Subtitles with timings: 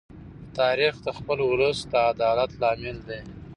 [0.57, 3.19] تاریخ د خپل ولس د عدالت لامل دی.